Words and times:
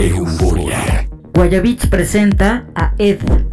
Euforia. 0.00 1.06
Guayabits 1.34 1.86
presenta 1.86 2.66
a 2.74 2.94
Ed. 2.98 3.49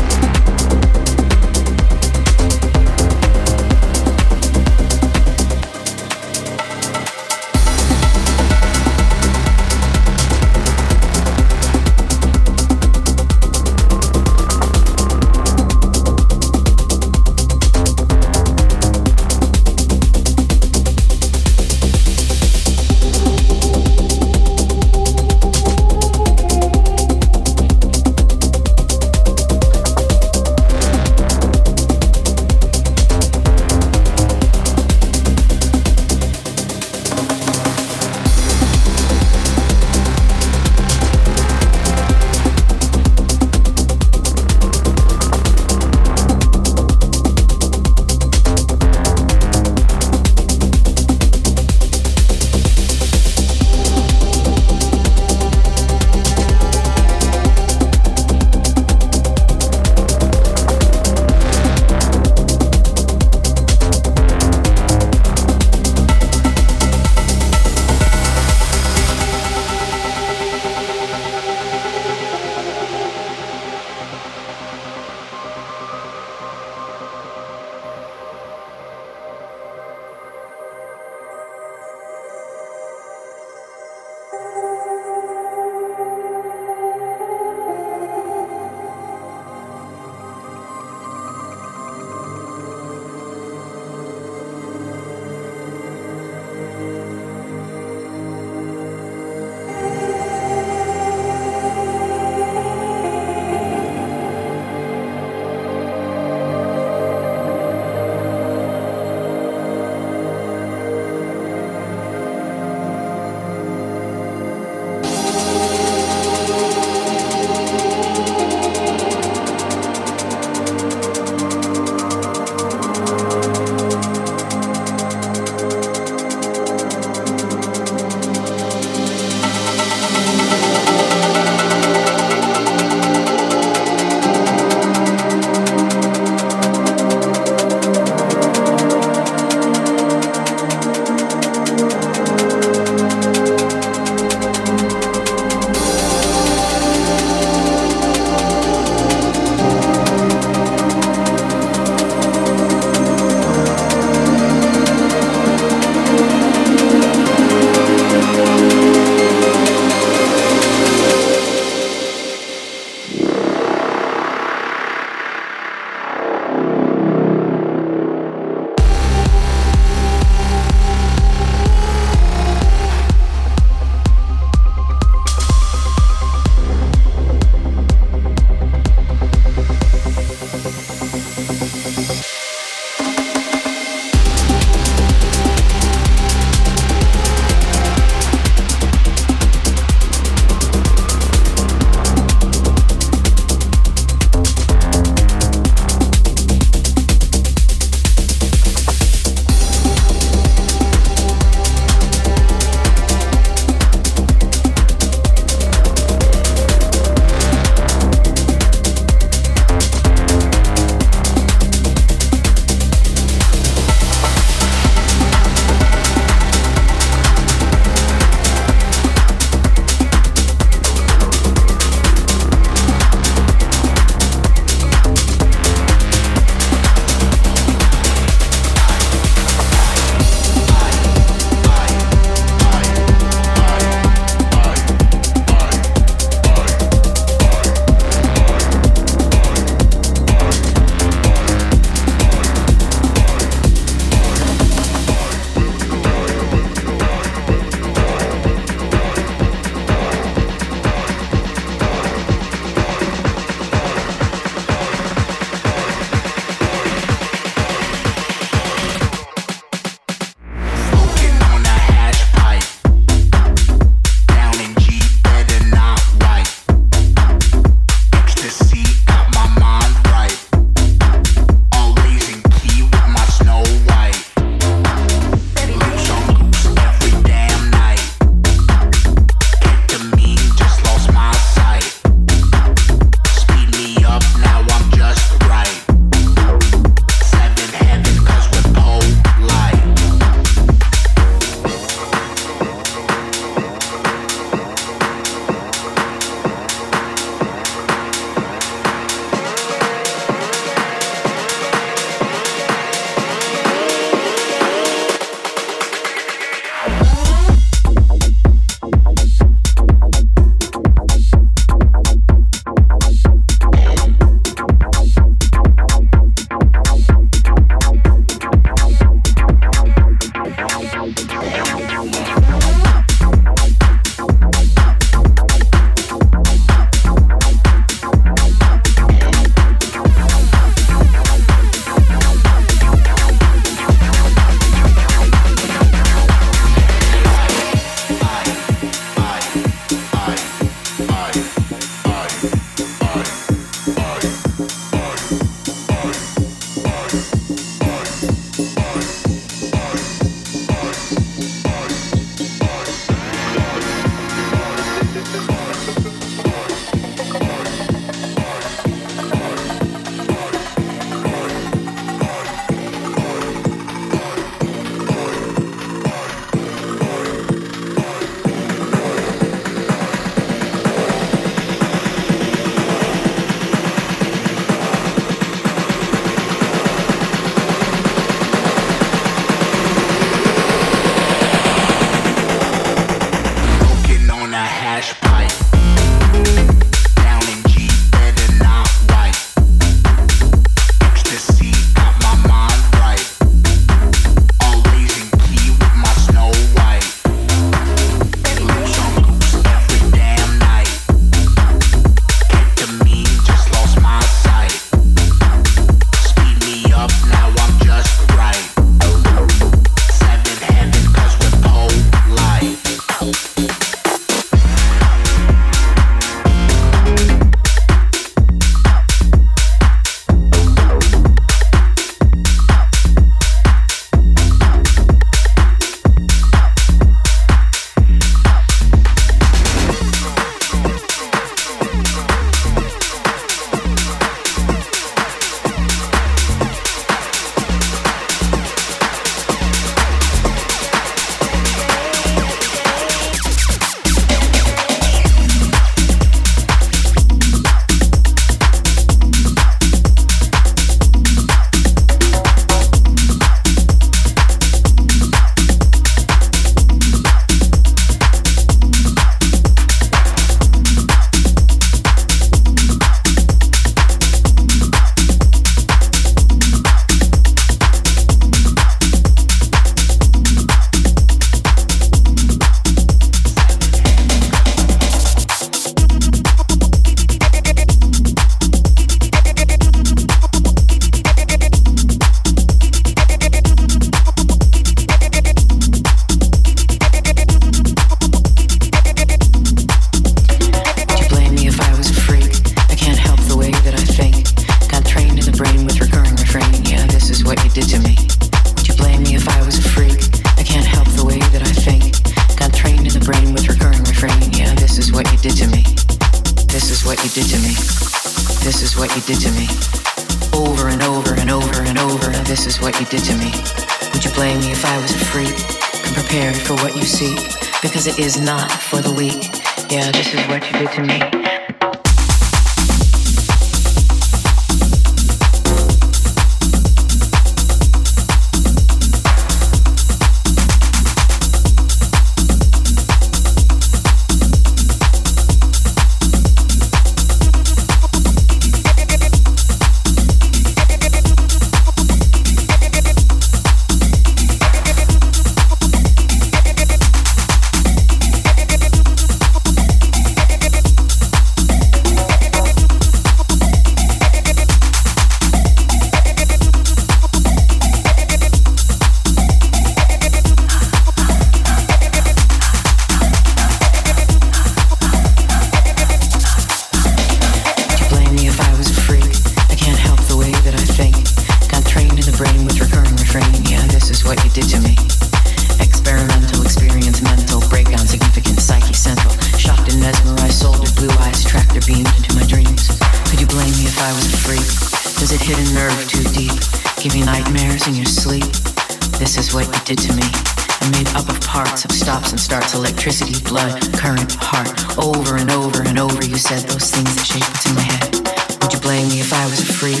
Electricity, 592.74 593.40
blood, 593.48 593.80
current, 593.94 594.36
heart. 594.36 594.68
Over 594.98 595.36
and 595.36 595.50
over 595.50 595.82
and 595.82 595.98
over, 595.98 596.24
you 596.24 596.36
said 596.36 596.68
those 596.68 596.90
things 596.90 597.14
that 597.16 597.24
shape 597.24 597.44
what's 597.48 597.64
in 597.68 597.74
my 597.74 597.80
head. 597.80 598.12
Would 598.60 598.72
you 598.72 598.80
blame 598.80 599.08
me 599.08 599.20
if 599.20 599.32
I 599.32 599.44
was 599.44 599.60
a 599.60 599.72
freak? 599.72 600.00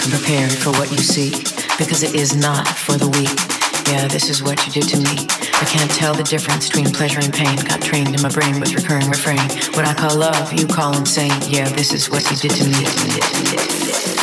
Come 0.00 0.12
prepared 0.12 0.52
for 0.52 0.70
what 0.72 0.90
you 0.90 0.98
seek, 0.98 1.52
because 1.76 2.02
it 2.02 2.14
is 2.14 2.36
not 2.36 2.66
for 2.66 2.96
the 2.96 3.08
weak. 3.08 3.36
Yeah, 3.88 4.08
this 4.08 4.28
is 4.28 4.42
what 4.42 4.64
you 4.64 4.72
did 4.72 4.88
to 4.92 4.98
me. 4.98 5.28
I 5.60 5.64
can't 5.68 5.90
tell 5.90 6.14
the 6.14 6.24
difference 6.24 6.68
between 6.68 6.92
pleasure 6.92 7.20
and 7.20 7.32
pain. 7.32 7.56
Got 7.64 7.82
trained 7.82 8.14
in 8.14 8.22
my 8.22 8.28
brain 8.30 8.60
with 8.60 8.74
recurring 8.74 9.08
refrain. 9.08 9.44
What 9.76 9.84
I 9.84 9.94
call 9.94 10.16
love, 10.16 10.52
you 10.52 10.66
call 10.66 10.96
insane. 10.96 11.36
Yeah, 11.48 11.68
this 11.68 11.92
is 11.92 12.10
what 12.10 12.24
you 12.30 12.36
did 12.36 12.52
to 12.56 12.64
me. 12.64 14.17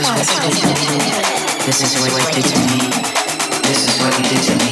This 0.00 0.08
is 0.08 0.30
what 0.32 0.44
you 0.46 0.64
did 0.64 0.76
to 0.76 0.92
me. 0.92 1.10
This 1.66 1.82
is 1.82 2.00
what 2.00 2.10
you 2.10 2.32
did 2.32 2.44
to 2.44 2.58
me. 2.58 2.88
This 3.68 3.86
is 3.86 4.00
what 4.00 4.16
you 4.16 4.24
did 4.24 4.42
to 4.44 4.64
me. 4.64 4.69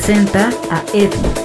Presenta 0.00 0.48
a 0.70 0.82
Ed. 0.94 1.39